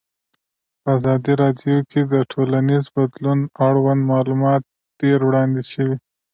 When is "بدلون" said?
2.95-3.39